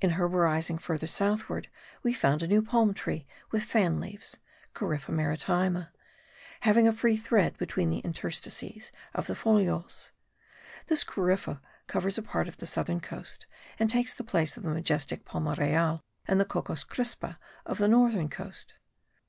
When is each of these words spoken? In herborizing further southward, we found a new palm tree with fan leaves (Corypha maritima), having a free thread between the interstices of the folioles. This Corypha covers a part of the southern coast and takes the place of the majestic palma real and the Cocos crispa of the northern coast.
In 0.00 0.14
herborizing 0.14 0.78
further 0.80 1.06
southward, 1.06 1.68
we 2.02 2.12
found 2.12 2.42
a 2.42 2.48
new 2.48 2.60
palm 2.60 2.92
tree 2.92 3.24
with 3.52 3.62
fan 3.62 4.00
leaves 4.00 4.36
(Corypha 4.74 5.12
maritima), 5.12 5.92
having 6.62 6.88
a 6.88 6.92
free 6.92 7.16
thread 7.16 7.56
between 7.56 7.88
the 7.88 8.00
interstices 8.00 8.90
of 9.14 9.28
the 9.28 9.34
folioles. 9.36 10.10
This 10.88 11.04
Corypha 11.04 11.60
covers 11.86 12.18
a 12.18 12.22
part 12.22 12.48
of 12.48 12.56
the 12.56 12.66
southern 12.66 12.98
coast 12.98 13.46
and 13.78 13.88
takes 13.88 14.12
the 14.12 14.24
place 14.24 14.56
of 14.56 14.64
the 14.64 14.70
majestic 14.70 15.24
palma 15.24 15.54
real 15.56 16.00
and 16.26 16.40
the 16.40 16.44
Cocos 16.44 16.82
crispa 16.82 17.38
of 17.64 17.78
the 17.78 17.86
northern 17.86 18.28
coast. 18.28 18.74